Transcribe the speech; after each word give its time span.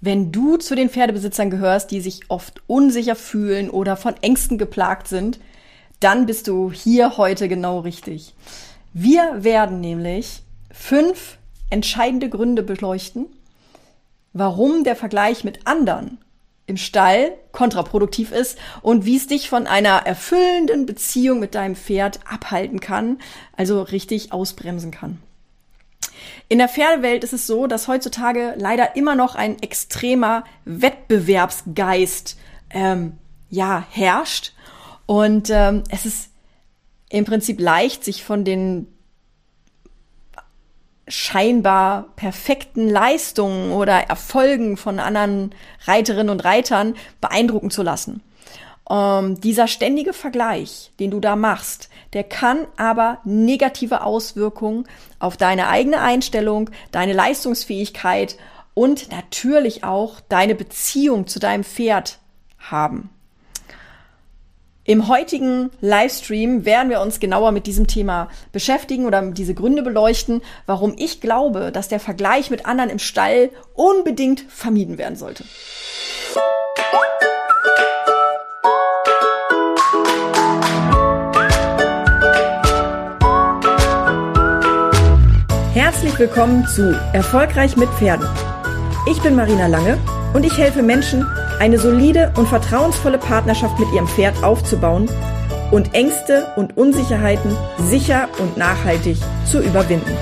Wenn 0.00 0.30
du 0.30 0.56
zu 0.56 0.74
den 0.74 0.90
Pferdebesitzern 0.90 1.50
gehörst, 1.50 1.90
die 1.90 2.00
sich 2.00 2.22
oft 2.28 2.62
unsicher 2.66 3.16
fühlen 3.16 3.70
oder 3.70 3.96
von 3.96 4.14
Ängsten 4.20 4.58
geplagt 4.58 5.08
sind, 5.08 5.40
dann 6.00 6.26
bist 6.26 6.48
du 6.48 6.70
hier 6.70 7.16
heute 7.16 7.48
genau 7.48 7.80
richtig. 7.80 8.34
Wir 8.92 9.44
werden 9.44 9.80
nämlich 9.80 10.42
fünf 10.70 11.38
entscheidende 11.70 12.28
Gründe 12.28 12.62
beleuchten, 12.62 13.26
warum 14.32 14.84
der 14.84 14.96
Vergleich 14.96 15.44
mit 15.44 15.66
anderen 15.66 16.18
im 16.66 16.76
Stall 16.76 17.32
kontraproduktiv 17.52 18.32
ist 18.32 18.58
und 18.82 19.04
wie 19.06 19.16
es 19.16 19.28
dich 19.28 19.48
von 19.48 19.66
einer 19.66 20.04
erfüllenden 20.04 20.84
Beziehung 20.84 21.38
mit 21.38 21.54
deinem 21.54 21.76
Pferd 21.76 22.20
abhalten 22.28 22.80
kann, 22.80 23.18
also 23.56 23.82
richtig 23.82 24.32
ausbremsen 24.32 24.90
kann. 24.90 25.18
In 26.48 26.58
der 26.58 26.68
Pferdewelt 26.68 27.24
ist 27.24 27.32
es 27.32 27.46
so, 27.46 27.66
dass 27.66 27.88
heutzutage 27.88 28.54
leider 28.56 28.96
immer 28.96 29.14
noch 29.14 29.34
ein 29.34 29.60
extremer 29.62 30.44
Wettbewerbsgeist 30.64 32.36
ähm, 32.70 33.18
ja 33.50 33.84
herrscht 33.90 34.52
und 35.06 35.50
ähm, 35.50 35.84
es 35.90 36.04
ist 36.04 36.30
im 37.08 37.24
Prinzip 37.24 37.60
leicht, 37.60 38.04
sich 38.04 38.24
von 38.24 38.44
den 38.44 38.88
scheinbar 41.08 42.08
perfekten 42.16 42.88
Leistungen 42.88 43.70
oder 43.70 43.94
Erfolgen 44.08 44.76
von 44.76 44.98
anderen 44.98 45.54
Reiterinnen 45.84 46.30
und 46.30 46.44
Reitern 46.44 46.96
beeindrucken 47.20 47.70
zu 47.70 47.84
lassen. 47.84 48.22
Ähm, 48.88 49.40
dieser 49.40 49.66
ständige 49.66 50.12
Vergleich, 50.12 50.92
den 51.00 51.10
du 51.10 51.20
da 51.20 51.34
machst, 51.34 51.88
der 52.12 52.24
kann 52.24 52.66
aber 52.76 53.18
negative 53.24 54.02
Auswirkungen 54.02 54.86
auf 55.18 55.36
deine 55.36 55.68
eigene 55.68 56.00
Einstellung, 56.00 56.70
deine 56.92 57.12
Leistungsfähigkeit 57.12 58.36
und 58.74 59.10
natürlich 59.10 59.82
auch 59.82 60.20
deine 60.20 60.54
Beziehung 60.54 61.26
zu 61.26 61.40
deinem 61.40 61.64
Pferd 61.64 62.18
haben. 62.58 63.10
Im 64.84 65.08
heutigen 65.08 65.70
Livestream 65.80 66.64
werden 66.64 66.90
wir 66.90 67.00
uns 67.00 67.18
genauer 67.18 67.50
mit 67.50 67.66
diesem 67.66 67.88
Thema 67.88 68.28
beschäftigen 68.52 69.06
oder 69.06 69.20
diese 69.32 69.52
Gründe 69.52 69.82
beleuchten, 69.82 70.42
warum 70.66 70.94
ich 70.96 71.20
glaube, 71.20 71.72
dass 71.72 71.88
der 71.88 71.98
Vergleich 71.98 72.50
mit 72.50 72.66
anderen 72.66 72.90
im 72.90 73.00
Stall 73.00 73.50
unbedingt 73.74 74.42
vermieden 74.42 74.96
werden 74.96 75.16
sollte. 75.16 75.44
Herzlich 85.76 86.18
willkommen 86.18 86.66
zu 86.66 86.98
Erfolgreich 87.12 87.76
mit 87.76 87.90
Pferden. 87.90 88.26
Ich 89.10 89.20
bin 89.20 89.36
Marina 89.36 89.66
Lange 89.66 89.98
und 90.32 90.42
ich 90.42 90.56
helfe 90.56 90.82
Menschen, 90.82 91.26
eine 91.58 91.78
solide 91.78 92.32
und 92.38 92.48
vertrauensvolle 92.48 93.18
Partnerschaft 93.18 93.78
mit 93.78 93.92
ihrem 93.92 94.08
Pferd 94.08 94.42
aufzubauen 94.42 95.06
und 95.72 95.92
Ängste 95.92 96.50
und 96.56 96.78
Unsicherheiten 96.78 97.54
sicher 97.76 98.30
und 98.38 98.56
nachhaltig 98.56 99.18
zu 99.44 99.60
überwinden. 99.60 100.16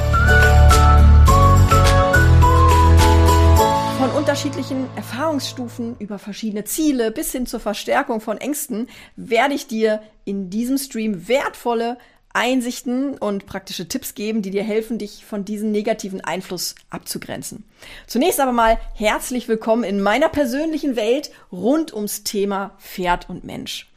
Von 3.96 4.10
unterschiedlichen 4.10 4.88
Erfahrungsstufen 4.96 5.94
über 6.00 6.18
verschiedene 6.18 6.64
Ziele 6.64 7.12
bis 7.12 7.30
hin 7.30 7.46
zur 7.46 7.60
Verstärkung 7.60 8.20
von 8.20 8.38
Ängsten 8.38 8.88
werde 9.14 9.54
ich 9.54 9.68
dir 9.68 10.02
in 10.24 10.50
diesem 10.50 10.78
Stream 10.78 11.28
wertvolle 11.28 11.96
Einsichten 12.34 13.16
und 13.16 13.46
praktische 13.46 13.86
Tipps 13.86 14.14
geben, 14.14 14.42
die 14.42 14.50
dir 14.50 14.64
helfen, 14.64 14.98
dich 14.98 15.24
von 15.24 15.44
diesem 15.44 15.70
negativen 15.70 16.20
Einfluss 16.20 16.74
abzugrenzen. 16.90 17.64
Zunächst 18.08 18.40
aber 18.40 18.50
mal 18.50 18.78
herzlich 18.94 19.46
willkommen 19.46 19.84
in 19.84 20.02
meiner 20.02 20.28
persönlichen 20.28 20.96
Welt 20.96 21.30
rund 21.52 21.94
ums 21.94 22.24
Thema 22.24 22.72
Pferd 22.78 23.30
und 23.30 23.44
Mensch. 23.44 23.88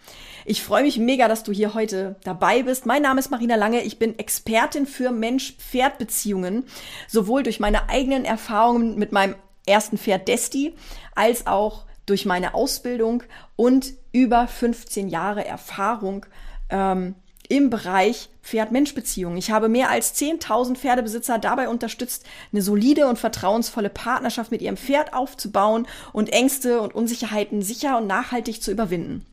Ich 0.46 0.62
freue 0.62 0.84
mich 0.84 1.00
mega, 1.00 1.28
dass 1.28 1.44
du 1.44 1.52
hier 1.52 1.74
heute 1.74 2.16
dabei 2.24 2.62
bist. 2.62 2.86
Mein 2.86 3.02
Name 3.02 3.20
ist 3.20 3.32
Marina 3.32 3.56
Lange. 3.56 3.82
Ich 3.82 3.98
bin 3.98 4.18
Expertin 4.20 4.86
für 4.86 5.12
Mensch-Pferd-Beziehungen, 5.12 6.64
sowohl 7.08 7.42
durch 7.42 7.60
meine 7.60 7.90
eigenen 7.90 8.24
Erfahrungen 8.24 9.00
mit 9.00 9.12
meinem 9.12 9.36
ersten 9.66 9.98
Pferd 9.98 10.28
Desti 10.28 10.76
als 11.16 11.48
auch 11.48 11.86
durch 12.06 12.26
meine 12.26 12.54
Ausbildung 12.54 13.24
und 13.56 13.94
über 14.12 14.48
15 14.48 15.10
Jahre 15.10 15.44
Erfahrung 15.44 16.26
ähm, 16.70 17.16
im 17.50 17.70
Bereich 17.70 18.30
Pferd-Mensch-Beziehungen. 18.44 19.38
Ich 19.38 19.52
habe 19.52 19.70
mehr 19.70 19.90
als 19.90 20.16
10.000 20.16 20.76
Pferdebesitzer 20.76 21.40
dabei 21.40 21.70
unterstützt, 21.70 22.26
eine 22.52 22.62
solide 22.62 23.08
und 23.08 23.20
vertrauensvolle 23.20 23.90
Partnerschaft 23.90 24.52
mit 24.52 24.62
ihrem 24.62 24.78
Pferd 24.78 25.14
aufzubauen 25.14 25.88
und 26.14 26.32
Ängste 26.32 26.82
und 26.82 26.96
Unsicherheiten 26.96 27.62
sicher 27.62 27.98
und 27.98 28.08
nachhaltig 28.08 28.62
zu 28.62 28.72
überwinden. 28.72 29.26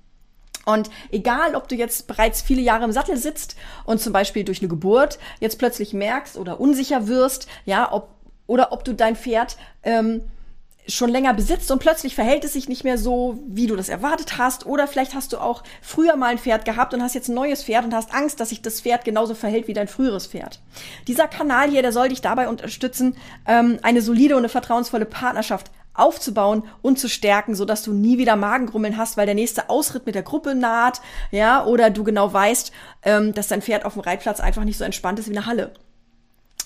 Und 0.64 0.90
egal, 1.10 1.54
ob 1.54 1.68
du 1.68 1.74
jetzt 1.74 2.06
bereits 2.06 2.40
viele 2.40 2.62
Jahre 2.62 2.84
im 2.84 2.92
Sattel 2.92 3.16
sitzt 3.16 3.56
und 3.84 4.00
zum 4.00 4.12
Beispiel 4.12 4.44
durch 4.44 4.60
eine 4.60 4.68
Geburt 4.68 5.18
jetzt 5.40 5.58
plötzlich 5.58 5.92
merkst 5.92 6.38
oder 6.38 6.58
unsicher 6.58 7.06
wirst, 7.06 7.48
ja, 7.66 7.92
ob 7.92 8.08
oder 8.46 8.72
ob 8.72 8.84
du 8.84 8.92
dein 8.92 9.16
Pferd 9.16 9.56
ähm, 9.82 10.22
schon 10.86 11.10
länger 11.10 11.32
besitzt 11.32 11.70
und 11.70 11.78
plötzlich 11.78 12.14
verhält 12.14 12.44
es 12.44 12.52
sich 12.52 12.68
nicht 12.68 12.84
mehr 12.84 12.98
so, 12.98 13.38
wie 13.46 13.66
du 13.66 13.76
das 13.76 13.88
erwartet 13.88 14.36
hast. 14.38 14.66
Oder 14.66 14.86
vielleicht 14.86 15.14
hast 15.14 15.32
du 15.32 15.38
auch 15.38 15.62
früher 15.80 16.16
mal 16.16 16.28
ein 16.28 16.38
Pferd 16.38 16.64
gehabt 16.64 16.92
und 16.92 17.02
hast 17.02 17.14
jetzt 17.14 17.28
ein 17.28 17.34
neues 17.34 17.64
Pferd 17.64 17.84
und 17.84 17.94
hast 17.94 18.12
Angst, 18.12 18.40
dass 18.40 18.50
sich 18.50 18.60
das 18.60 18.80
Pferd 18.80 19.04
genauso 19.04 19.34
verhält 19.34 19.66
wie 19.66 19.72
dein 19.72 19.88
früheres 19.88 20.26
Pferd. 20.26 20.60
Dieser 21.08 21.26
Kanal 21.26 21.70
hier, 21.70 21.82
der 21.82 21.92
soll 21.92 22.10
dich 22.10 22.20
dabei 22.20 22.48
unterstützen, 22.48 23.16
ähm, 23.46 23.78
eine 23.82 24.02
solide 24.02 24.34
und 24.34 24.40
eine 24.40 24.48
vertrauensvolle 24.48 25.06
Partnerschaft 25.06 25.70
aufzubauen 25.94 26.64
und 26.82 26.98
zu 26.98 27.08
stärken, 27.08 27.54
so 27.54 27.64
dass 27.64 27.82
du 27.82 27.92
nie 27.92 28.18
wieder 28.18 28.36
Magengrummeln 28.36 28.96
hast, 28.96 29.16
weil 29.16 29.26
der 29.26 29.36
nächste 29.36 29.70
Ausritt 29.70 30.06
mit 30.06 30.16
der 30.16 30.24
Gruppe 30.24 30.54
naht, 30.54 31.00
ja, 31.30 31.64
oder 31.64 31.90
du 31.90 32.04
genau 32.04 32.32
weißt, 32.32 32.72
ähm, 33.04 33.32
dass 33.32 33.48
dein 33.48 33.62
Pferd 33.62 33.84
auf 33.84 33.94
dem 33.94 34.02
Reitplatz 34.02 34.40
einfach 34.40 34.64
nicht 34.64 34.76
so 34.76 34.84
entspannt 34.84 35.18
ist 35.18 35.30
wie 35.30 35.36
eine 35.36 35.46
Halle. 35.46 35.72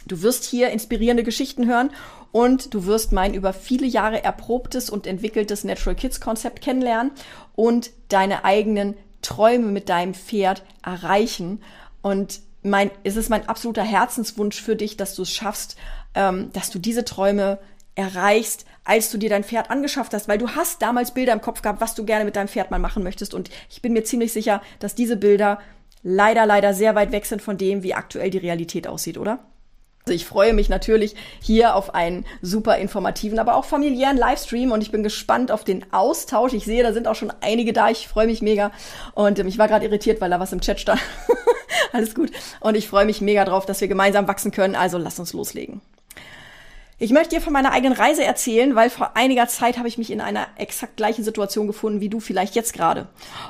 Du 0.06 0.22
wirst 0.22 0.44
hier 0.44 0.70
inspirierende 0.70 1.24
Geschichten 1.24 1.66
hören 1.66 1.90
und 2.32 2.74
du 2.74 2.86
wirst 2.86 3.12
mein 3.12 3.34
über 3.34 3.52
viele 3.52 3.86
Jahre 3.86 4.22
erprobtes 4.22 4.90
und 4.90 5.06
entwickeltes 5.06 5.64
Natural 5.64 5.94
Kids 5.94 6.20
Konzept 6.20 6.60
kennenlernen 6.60 7.12
und 7.54 7.90
deine 8.08 8.44
eigenen 8.44 8.94
Träume 9.22 9.66
mit 9.66 9.88
deinem 9.88 10.14
Pferd 10.14 10.62
erreichen. 10.84 11.62
Und 12.02 12.40
mein, 12.62 12.90
es 13.04 13.16
ist 13.16 13.30
mein 13.30 13.48
absoluter 13.48 13.82
Herzenswunsch 13.82 14.60
für 14.60 14.76
dich, 14.76 14.96
dass 14.96 15.14
du 15.14 15.22
es 15.22 15.32
schaffst, 15.32 15.76
ähm, 16.14 16.50
dass 16.52 16.70
du 16.70 16.78
diese 16.78 17.04
Träume 17.04 17.58
erreichst, 17.94 18.64
als 18.84 19.10
du 19.10 19.18
dir 19.18 19.28
dein 19.28 19.44
Pferd 19.44 19.70
angeschafft 19.70 20.14
hast, 20.14 20.28
weil 20.28 20.38
du 20.38 20.50
hast 20.50 20.80
damals 20.80 21.12
Bilder 21.12 21.32
im 21.32 21.40
Kopf 21.40 21.62
gehabt, 21.62 21.80
was 21.80 21.94
du 21.94 22.04
gerne 22.04 22.24
mit 22.24 22.36
deinem 22.36 22.48
Pferd 22.48 22.70
mal 22.70 22.78
machen 22.78 23.02
möchtest. 23.02 23.34
Und 23.34 23.50
ich 23.68 23.82
bin 23.82 23.92
mir 23.92 24.04
ziemlich 24.04 24.32
sicher, 24.32 24.62
dass 24.78 24.94
diese 24.94 25.16
Bilder 25.16 25.58
leider, 26.02 26.46
leider 26.46 26.74
sehr 26.74 26.94
weit 26.94 27.12
weg 27.12 27.26
sind 27.26 27.42
von 27.42 27.58
dem, 27.58 27.82
wie 27.82 27.94
aktuell 27.94 28.30
die 28.30 28.38
Realität 28.38 28.86
aussieht, 28.86 29.18
oder? 29.18 29.40
Also 30.08 30.16
ich 30.16 30.24
freue 30.24 30.54
mich 30.54 30.70
natürlich 30.70 31.14
hier 31.38 31.74
auf 31.74 31.94
einen 31.94 32.24
super 32.40 32.78
informativen, 32.78 33.38
aber 33.38 33.56
auch 33.56 33.66
familiären 33.66 34.16
Livestream 34.16 34.72
und 34.72 34.80
ich 34.80 34.90
bin 34.90 35.02
gespannt 35.02 35.52
auf 35.52 35.64
den 35.64 35.84
Austausch. 35.92 36.54
Ich 36.54 36.64
sehe, 36.64 36.82
da 36.82 36.94
sind 36.94 37.06
auch 37.06 37.14
schon 37.14 37.30
einige 37.42 37.74
da. 37.74 37.90
Ich 37.90 38.08
freue 38.08 38.26
mich 38.26 38.40
mega 38.40 38.72
und 39.14 39.38
ähm, 39.38 39.46
ich 39.46 39.58
war 39.58 39.68
gerade 39.68 39.84
irritiert, 39.84 40.22
weil 40.22 40.30
da 40.30 40.40
was 40.40 40.54
im 40.54 40.62
Chat 40.62 40.80
stand. 40.80 40.98
Alles 41.92 42.14
gut. 42.14 42.30
Und 42.60 42.74
ich 42.74 42.88
freue 42.88 43.04
mich 43.04 43.20
mega 43.20 43.44
drauf, 43.44 43.66
dass 43.66 43.82
wir 43.82 43.88
gemeinsam 43.88 44.26
wachsen 44.28 44.50
können. 44.50 44.76
Also 44.76 44.96
lass 44.96 45.18
uns 45.18 45.34
loslegen. 45.34 45.82
Ich 46.96 47.10
möchte 47.10 47.36
dir 47.36 47.42
von 47.42 47.52
meiner 47.52 47.72
eigenen 47.72 47.92
Reise 47.92 48.24
erzählen, 48.24 48.74
weil 48.74 48.88
vor 48.88 49.14
einiger 49.14 49.46
Zeit 49.46 49.76
habe 49.76 49.88
ich 49.88 49.98
mich 49.98 50.10
in 50.10 50.22
einer 50.22 50.46
exakt 50.56 50.96
gleichen 50.96 51.22
Situation 51.22 51.66
gefunden 51.66 52.00
wie 52.00 52.08
du 52.08 52.18
vielleicht 52.18 52.54
jetzt 52.54 52.72
gerade. 52.72 53.08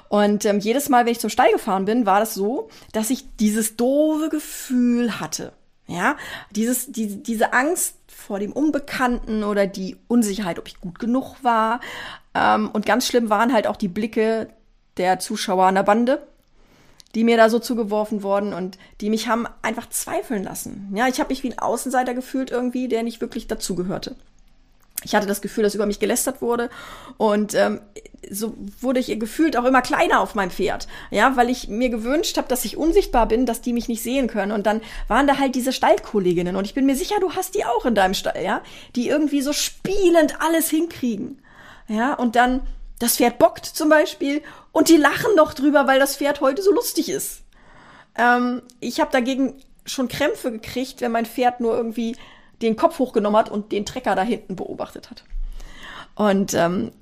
Und 0.08 0.44
ähm, 0.44 0.58
jedes 0.58 0.88
Mal, 0.88 1.06
wenn 1.06 1.12
ich 1.12 1.20
zum 1.20 1.30
Stall 1.30 1.52
gefahren 1.52 1.84
bin, 1.84 2.04
war 2.04 2.18
das 2.18 2.34
so, 2.34 2.68
dass 2.90 3.10
ich 3.10 3.36
dieses 3.36 3.76
doofe 3.76 4.28
Gefühl 4.28 5.20
hatte. 5.20 5.52
Ja, 5.88 6.16
dieses, 6.50 6.92
die, 6.92 7.22
diese 7.22 7.54
Angst 7.54 7.96
vor 8.08 8.38
dem 8.38 8.52
Unbekannten 8.52 9.42
oder 9.42 9.66
die 9.66 9.96
Unsicherheit, 10.06 10.58
ob 10.58 10.68
ich 10.68 10.80
gut 10.80 10.98
genug 10.98 11.36
war. 11.42 11.80
Ähm, 12.34 12.68
und 12.70 12.84
ganz 12.84 13.06
schlimm 13.06 13.30
waren 13.30 13.54
halt 13.54 13.66
auch 13.66 13.76
die 13.76 13.88
Blicke 13.88 14.50
der 14.98 15.18
Zuschauer 15.18 15.64
an 15.64 15.76
der 15.76 15.84
Bande, 15.84 16.26
die 17.14 17.24
mir 17.24 17.38
da 17.38 17.48
so 17.48 17.58
zugeworfen 17.58 18.22
wurden 18.22 18.52
und 18.52 18.76
die 19.00 19.08
mich 19.08 19.28
haben 19.28 19.46
einfach 19.62 19.88
zweifeln 19.88 20.44
lassen. 20.44 20.92
Ja, 20.94 21.08
ich 21.08 21.20
habe 21.20 21.30
mich 21.30 21.42
wie 21.42 21.52
ein 21.52 21.58
Außenseiter 21.58 22.12
gefühlt 22.12 22.50
irgendwie, 22.50 22.88
der 22.88 23.02
nicht 23.02 23.22
wirklich 23.22 23.46
dazugehörte 23.46 24.14
ich 25.04 25.14
hatte 25.14 25.26
das 25.26 25.40
Gefühl, 25.40 25.64
dass 25.64 25.74
über 25.74 25.86
mich 25.86 26.00
gelästert 26.00 26.42
wurde. 26.42 26.70
Und 27.16 27.54
ähm, 27.54 27.80
so 28.30 28.54
wurde 28.80 29.00
ich 29.00 29.18
gefühlt 29.18 29.56
auch 29.56 29.64
immer 29.64 29.80
kleiner 29.80 30.20
auf 30.20 30.34
meinem 30.34 30.50
Pferd, 30.50 30.88
ja, 31.10 31.36
weil 31.36 31.50
ich 31.50 31.68
mir 31.68 31.88
gewünscht 31.88 32.36
habe, 32.36 32.48
dass 32.48 32.64
ich 32.64 32.76
unsichtbar 32.76 33.26
bin, 33.26 33.46
dass 33.46 33.60
die 33.60 33.72
mich 33.72 33.88
nicht 33.88 34.02
sehen 34.02 34.26
können. 34.26 34.52
Und 34.52 34.66
dann 34.66 34.80
waren 35.06 35.26
da 35.26 35.38
halt 35.38 35.54
diese 35.54 35.72
Stallkolleginnen. 35.72 36.56
Und 36.56 36.64
ich 36.64 36.74
bin 36.74 36.86
mir 36.86 36.96
sicher, 36.96 37.16
du 37.20 37.32
hast 37.32 37.54
die 37.54 37.64
auch 37.64 37.86
in 37.86 37.94
deinem 37.94 38.14
Stall, 38.14 38.42
ja, 38.42 38.60
die 38.96 39.08
irgendwie 39.08 39.40
so 39.40 39.52
spielend 39.52 40.40
alles 40.40 40.68
hinkriegen, 40.68 41.40
ja, 41.86 42.14
und 42.14 42.36
dann 42.36 42.62
das 42.98 43.16
Pferd 43.16 43.38
bockt 43.38 43.66
zum 43.66 43.88
Beispiel. 43.88 44.42
Und 44.72 44.88
die 44.88 44.96
lachen 44.96 45.34
noch 45.36 45.54
drüber, 45.54 45.86
weil 45.86 46.00
das 46.00 46.16
Pferd 46.16 46.40
heute 46.40 46.62
so 46.62 46.72
lustig 46.72 47.08
ist. 47.08 47.42
Ähm, 48.16 48.62
ich 48.80 49.00
habe 49.00 49.12
dagegen 49.12 49.54
schon 49.86 50.08
Krämpfe 50.08 50.50
gekriegt, 50.50 51.00
wenn 51.00 51.12
mein 51.12 51.24
Pferd 51.24 51.60
nur 51.60 51.76
irgendwie 51.76 52.16
den 52.62 52.76
Kopf 52.76 52.98
hochgenommen 52.98 53.38
hat 53.38 53.50
und 53.50 53.72
den 53.72 53.86
Trecker 53.86 54.14
da 54.14 54.22
hinten 54.22 54.56
beobachtet 54.56 55.10
hat. 55.10 55.24
Und 56.14 56.54
ähm, 56.54 56.92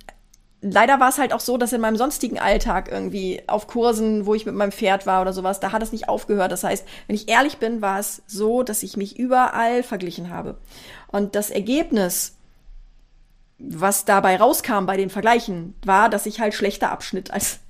leider 0.61 1.01
war 1.01 1.09
es 1.09 1.19
halt 1.19 1.33
auch 1.33 1.41
so, 1.41 1.57
dass 1.57 1.73
in 1.73 1.81
meinem 1.81 1.97
sonstigen 1.97 2.39
Alltag 2.39 2.91
irgendwie 2.91 3.43
auf 3.47 3.67
Kursen, 3.67 4.27
wo 4.27 4.35
ich 4.35 4.47
mit 4.47 4.55
meinem 4.55 4.73
Pferd 4.73 5.07
war 5.07 5.23
oder 5.23 5.33
sowas, 5.33 5.61
da 5.61 5.73
hat 5.73 5.83
es 5.83 5.93
nicht 5.93 6.09
aufgehört. 6.09 6.53
Das 6.53 6.65
heißt, 6.65 6.87
wenn 7.07 7.17
ich 7.17 7.29
ehrlich 7.29 7.59
bin, 7.59 7.81
war 7.83 7.99
es 7.99 8.23
so, 8.27 8.63
dass 8.63 8.83
ich 8.83 8.97
mich 8.97 9.19
überall 9.19 9.83
verglichen 9.83 10.31
habe. 10.31 10.57
Und 11.09 11.35
das 11.35 11.51
Ergebnis, 11.51 12.37
was 13.59 14.05
dabei 14.05 14.37
rauskam 14.37 14.87
bei 14.87 14.97
den 14.97 15.11
Vergleichen, 15.11 15.75
war, 15.85 16.11
dass 16.11 16.27
ich 16.27 16.41
halt 16.41 16.55
schlechter 16.55 16.91
abschnitt 16.91 17.31
als 17.31 17.61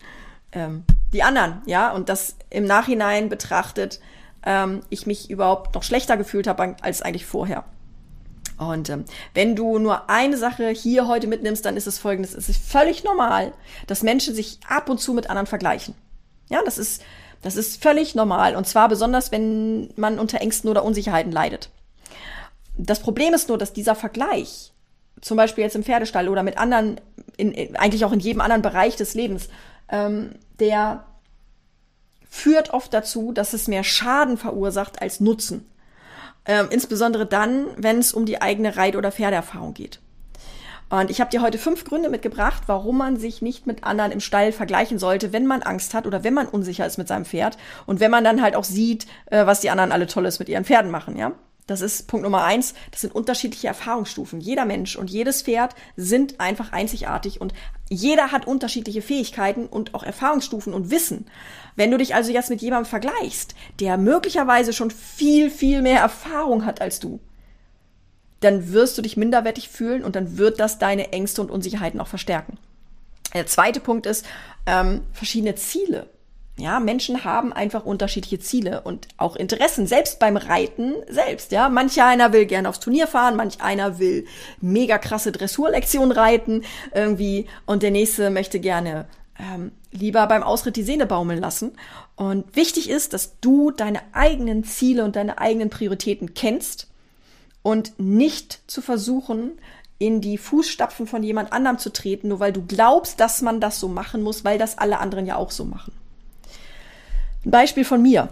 ähm, 0.53 0.85
die 1.12 1.23
anderen, 1.23 1.62
ja, 1.67 1.93
und 1.93 2.09
das 2.09 2.37
im 2.50 2.65
Nachhinein 2.65 3.29
betrachtet, 3.29 4.00
ähm, 4.44 4.81
ich 4.91 5.06
mich 5.06 5.31
überhaupt 5.31 5.75
noch 5.75 5.82
schlechter 5.82 6.17
gefühlt 6.17 6.47
habe 6.47 6.77
als 6.81 7.03
eigentlich 7.03 7.27
vorher. 7.27 7.65
Und 8.58 8.88
ähm, 8.88 9.05
wenn 9.35 9.55
du 9.55 9.79
nur 9.79 10.08
eine 10.08 10.37
Sache 10.37 10.69
hier 10.70 11.06
heute 11.08 11.26
mitnimmst, 11.26 11.64
dann 11.64 11.76
ist 11.76 11.87
es 11.87 11.99
folgendes. 11.99 12.35
Es 12.35 12.49
ist 12.49 12.64
völlig 12.64 13.05
normal, 13.05 13.53
dass 13.87 14.03
Menschen 14.03 14.35
sich 14.35 14.58
ab 14.67 14.88
und 14.88 14.99
zu 14.99 15.12
mit 15.12 15.29
anderen 15.29 15.47
vergleichen. 15.47 15.94
Ja, 16.49 16.61
das 16.64 16.79
ist, 16.79 17.03
das 17.43 17.56
ist 17.56 17.82
völlig 17.82 18.14
normal. 18.14 18.56
Und 18.56 18.67
zwar 18.67 18.88
besonders, 18.88 19.31
wenn 19.31 19.93
man 19.97 20.19
unter 20.19 20.41
Ängsten 20.41 20.70
oder 20.70 20.85
Unsicherheiten 20.85 21.32
leidet. 21.32 21.70
Das 22.79 23.00
Problem 23.00 23.35
ist 23.35 23.49
nur, 23.49 23.58
dass 23.58 23.73
dieser 23.73 23.94
Vergleich, 23.94 24.73
zum 25.20 25.37
Beispiel 25.37 25.64
jetzt 25.64 25.76
im 25.76 25.85
Pferdestall 25.85 26.29
oder 26.29 26.43
mit 26.43 26.58
anderen, 26.58 27.00
in, 27.37 27.76
eigentlich 27.76 28.05
auch 28.05 28.12
in 28.12 28.20
jedem 28.20 28.41
anderen 28.41 28.62
Bereich 28.62 28.97
des 28.97 29.14
Lebens, 29.14 29.49
ähm, 29.88 30.35
der 30.61 31.05
führt 32.29 32.70
oft 32.70 32.93
dazu, 32.93 33.32
dass 33.32 33.53
es 33.55 33.69
mehr 33.69 33.85
Schaden 33.85 34.37
verursacht 34.37 35.00
als 35.00 35.20
Nutzen. 35.20 35.67
Ähm, 36.46 36.69
insbesondere 36.70 37.26
dann, 37.26 37.66
wenn 37.76 37.98
es 37.98 38.12
um 38.12 38.25
die 38.25 38.40
eigene 38.40 38.76
Reit- 38.76 38.96
oder 38.96 39.10
Pferdeerfahrung 39.10 39.75
geht. 39.75 40.00
Und 40.88 41.10
ich 41.10 41.20
habe 41.20 41.31
dir 41.31 41.43
heute 41.43 41.58
fünf 41.58 41.84
Gründe 41.84 42.08
mitgebracht, 42.08 42.62
warum 42.66 42.98
man 42.98 43.16
sich 43.16 43.43
nicht 43.43 43.66
mit 43.66 43.82
anderen 43.82 44.12
im 44.12 44.20
Stall 44.20 44.52
vergleichen 44.52 45.00
sollte, 45.00 45.32
wenn 45.32 45.46
man 45.46 45.62
Angst 45.62 45.94
hat 45.94 46.06
oder 46.06 46.22
wenn 46.22 46.34
man 46.34 46.46
unsicher 46.46 46.87
ist 46.87 46.96
mit 46.96 47.08
seinem 47.08 47.25
Pferd 47.25 47.58
und 47.87 47.98
wenn 47.98 48.12
man 48.12 48.22
dann 48.22 48.40
halt 48.40 48.54
auch 48.54 48.62
sieht, 48.62 49.06
äh, 49.26 49.46
was 49.46 49.60
die 49.60 49.70
anderen 49.70 49.90
alle 49.90 50.06
Tolles 50.06 50.38
mit 50.38 50.48
ihren 50.48 50.64
Pferden 50.64 50.93
machen, 50.93 51.16
ja. 51.16 51.32
Das 51.67 51.81
ist 51.81 52.07
Punkt 52.07 52.23
Nummer 52.23 52.45
eins. 52.45 52.75
Das 52.93 53.01
sind 53.01 53.15
unterschiedliche 53.15 53.67
Erfahrungsstufen. 53.67 54.41
Jeder 54.41 54.65
Mensch 54.65 54.97
und 54.97 55.11
jedes 55.11 55.43
Pferd 55.43 55.75
sind 55.97 56.39
einfach 56.39 56.73
einzigartig 56.73 57.41
und 57.41 57.55
jeder 57.89 58.31
hat 58.31 58.47
unterschiedliche 58.47 59.03
Fähigkeiten 59.03 59.67
und 59.67 59.95
auch 59.95 60.05
Erfahrungsstufen 60.05 60.73
und 60.73 60.91
Wissen. 60.91 61.27
Wenn 61.75 61.91
du 61.91 61.99
dich 61.99 62.15
also 62.15 62.31
jetzt 62.31 62.51
mit 62.51 62.63
jemandem 62.63 62.89
vergleichst, 62.89 63.55
der 63.81 63.97
möglicherweise 63.97 64.73
schon 64.73 64.91
viel, 64.91 65.51
viel 65.51 65.83
mehr 65.83 66.01
Erfahrung 66.01 66.65
hat 66.65 66.81
als 66.81 67.01
du, 67.01 67.21
dann 68.41 68.73
wirst 68.73 68.97
du 68.97 69.03
dich 69.03 69.17
minderwertig 69.17 69.69
fühlen 69.69 70.05
und 70.05 70.15
dann 70.15 70.39
wird 70.39 70.61
das 70.61 70.79
deine 70.79 71.13
Ängste 71.13 71.41
und 71.41 71.51
Unsicherheiten 71.51 72.01
auch 72.01 72.07
verstärken. 72.07 72.59
Der 73.35 73.47
zweite 73.47 73.81
Punkt 73.81 74.07
ist 74.07 74.25
ähm, 74.67 75.03
verschiedene 75.13 75.57
Ziele. 75.57 76.09
Ja, 76.58 76.81
Menschen 76.81 77.25
haben 77.25 77.53
einfach 77.53 77.85
unterschiedliche 77.85 78.38
Ziele 78.38 78.81
und 78.81 79.08
auch 79.19 79.37
Interessen, 79.37 79.87
selbst 79.87 80.19
beim 80.19 80.38
Reiten 80.38 80.94
selbst. 81.06 81.53
Ja, 81.53 81.69
manch 81.69 82.00
einer 82.00 82.32
will 82.32 82.47
gerne 82.47 82.70
aufs 82.70 82.81
Turnier 82.81 83.06
fahren, 83.06 83.37
manch 83.37 83.61
einer 83.61 83.99
will 83.99 84.26
mega 84.62 84.97
krasse 84.97 85.32
Dressurlektionen 85.32 86.12
reiten 86.12 86.62
irgendwie 86.94 87.47
und 87.67 87.82
der 87.82 87.91
nächste 87.91 88.31
möchte 88.31 88.58
gerne 88.58 89.06
ähm, 89.38 89.73
lieber 89.91 90.26
beim 90.26 90.43
Ausritt 90.43 90.76
die 90.76 90.82
Sehne 90.82 91.05
baumeln 91.05 91.41
lassen. 91.41 91.73
Und 92.14 92.56
wichtig 92.56 92.88
ist, 92.88 93.12
dass 93.12 93.38
du 93.41 93.70
deine 93.70 94.00
eigenen 94.12 94.64
Ziele 94.64 95.05
und 95.05 95.17
deine 95.17 95.37
eigenen 95.37 95.69
Prioritäten 95.69 96.32
kennst 96.32 96.88
und 97.62 97.99
nicht 97.99 98.61
zu 98.67 98.81
versuchen, 98.81 99.53
in 99.99 100.23
die 100.23 100.38
Fußstapfen 100.38 101.06
von 101.06 101.23
jemand 101.23 101.53
anderem 101.53 101.79
zu 101.79 101.93
treten, 101.93 102.29
nur 102.29 102.41
weil 102.41 102.53
du 102.53 102.64
glaubst, 102.67 103.20
dass 103.20 103.43
man 103.43 103.61
das 103.61 103.79
so 103.79 103.88
machen 103.88 104.23
muss, 104.23 104.44
weil 104.44 104.56
das 104.56 104.79
alle 104.79 104.99
anderen 104.99 105.26
ja 105.26 105.37
auch 105.37 105.50
so 105.50 105.64
machen. 105.64 105.93
Ein 107.46 107.52
Beispiel 107.52 107.84
von 107.84 108.02
mir. 108.02 108.28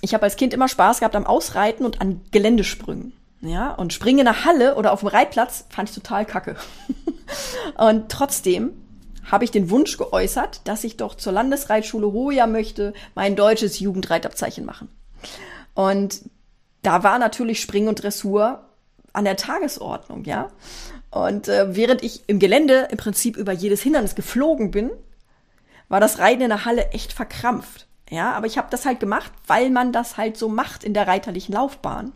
Ich 0.00 0.12
habe 0.12 0.24
als 0.24 0.34
Kind 0.34 0.52
immer 0.52 0.66
Spaß 0.66 0.98
gehabt 0.98 1.14
am 1.14 1.24
Ausreiten 1.24 1.86
und 1.86 2.00
an 2.00 2.20
Geländesprüngen. 2.32 3.12
Ja, 3.42 3.72
und 3.72 3.92
Springen 3.92 4.18
in 4.18 4.24
der 4.24 4.44
Halle 4.44 4.74
oder 4.74 4.92
auf 4.92 5.00
dem 5.00 5.08
Reitplatz 5.08 5.66
fand 5.70 5.88
ich 5.88 5.94
total 5.94 6.26
kacke. 6.26 6.56
und 7.78 8.08
trotzdem 8.08 8.72
habe 9.30 9.44
ich 9.44 9.52
den 9.52 9.70
Wunsch 9.70 9.96
geäußert, 9.98 10.62
dass 10.64 10.82
ich 10.82 10.96
doch 10.96 11.14
zur 11.14 11.32
Landesreitschule 11.32 12.12
Hoja 12.12 12.48
möchte, 12.48 12.92
mein 13.14 13.36
deutsches 13.36 13.78
Jugendreitabzeichen 13.78 14.66
machen. 14.66 14.88
Und 15.74 16.22
da 16.82 17.04
war 17.04 17.20
natürlich 17.20 17.60
Springen 17.60 17.86
und 17.86 18.02
Dressur 18.02 18.64
an 19.12 19.26
der 19.26 19.36
Tagesordnung, 19.36 20.24
ja. 20.24 20.48
Und 21.12 21.46
äh, 21.46 21.76
während 21.76 22.02
ich 22.02 22.24
im 22.26 22.40
Gelände 22.40 22.88
im 22.90 22.96
Prinzip 22.96 23.36
über 23.36 23.52
jedes 23.52 23.80
Hindernis 23.80 24.16
geflogen 24.16 24.72
bin, 24.72 24.90
war 25.88 26.00
das 26.00 26.18
Reiten 26.18 26.42
in 26.42 26.48
der 26.48 26.64
Halle 26.64 26.88
echt 26.90 27.12
verkrampft. 27.12 27.87
Ja, 28.10 28.32
aber 28.32 28.46
ich 28.46 28.56
habe 28.56 28.68
das 28.70 28.86
halt 28.86 29.00
gemacht, 29.00 29.32
weil 29.46 29.70
man 29.70 29.92
das 29.92 30.16
halt 30.16 30.36
so 30.36 30.48
macht 30.48 30.84
in 30.84 30.94
der 30.94 31.06
reiterlichen 31.06 31.52
Laufbahn. 31.52 32.12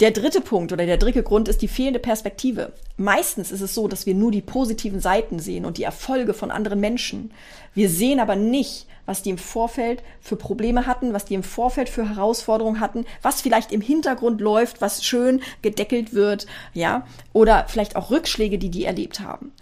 Der 0.00 0.10
dritte 0.10 0.42
Punkt 0.42 0.72
oder 0.72 0.84
der 0.84 0.98
dritte 0.98 1.22
Grund 1.22 1.48
ist 1.48 1.62
die 1.62 1.68
fehlende 1.68 2.00
Perspektive. 2.00 2.72
Meistens 2.98 3.50
ist 3.50 3.62
es 3.62 3.74
so, 3.74 3.88
dass 3.88 4.04
wir 4.04 4.14
nur 4.14 4.30
die 4.30 4.42
positiven 4.42 5.00
Seiten 5.00 5.38
sehen 5.38 5.64
und 5.64 5.78
die 5.78 5.84
Erfolge 5.84 6.34
von 6.34 6.50
anderen 6.50 6.80
Menschen. 6.80 7.30
Wir 7.72 7.88
sehen 7.88 8.20
aber 8.20 8.36
nicht, 8.36 8.86
was 9.06 9.22
die 9.22 9.30
im 9.30 9.38
Vorfeld 9.38 10.02
für 10.20 10.36
Probleme 10.36 10.86
hatten, 10.86 11.14
was 11.14 11.24
die 11.24 11.34
im 11.34 11.42
Vorfeld 11.42 11.88
für 11.88 12.06
Herausforderungen 12.06 12.80
hatten, 12.80 13.06
was 13.22 13.40
vielleicht 13.40 13.72
im 13.72 13.80
Hintergrund 13.80 14.42
läuft, 14.42 14.82
was 14.82 15.02
schön 15.02 15.40
gedeckelt 15.62 16.12
wird, 16.12 16.46
ja, 16.74 17.06
oder 17.32 17.64
vielleicht 17.66 17.96
auch 17.96 18.10
Rückschläge, 18.10 18.58
die 18.58 18.70
die 18.70 18.84
erlebt 18.84 19.20
haben 19.20 19.52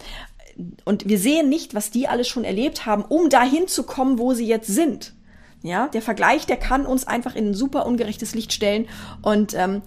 und 0.85 1.07
wir 1.07 1.19
sehen 1.19 1.49
nicht, 1.49 1.75
was 1.75 1.91
die 1.91 2.07
alles 2.07 2.27
schon 2.27 2.43
erlebt 2.43 2.85
haben, 2.85 3.03
um 3.03 3.29
dahin 3.29 3.67
zu 3.67 3.83
kommen, 3.83 4.19
wo 4.19 4.33
sie 4.33 4.47
jetzt 4.47 4.67
sind. 4.67 5.13
Ja, 5.61 5.87
der 5.87 6.01
Vergleich, 6.01 6.45
der 6.45 6.57
kann 6.57 6.85
uns 6.85 7.07
einfach 7.07 7.35
in 7.35 7.49
ein 7.49 7.53
super 7.55 7.85
ungerechtes 7.87 8.35
Licht 8.35 8.53
stellen 8.53 8.87
und 9.21 9.55
ähm, 9.55 9.81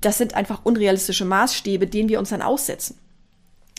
das 0.00 0.18
sind 0.18 0.34
einfach 0.34 0.60
unrealistische 0.64 1.24
Maßstäbe, 1.24 1.86
denen 1.86 2.08
wir 2.08 2.18
uns 2.18 2.30
dann 2.30 2.42
aussetzen. 2.42 2.98